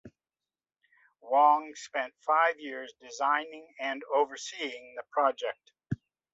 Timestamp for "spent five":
1.75-2.59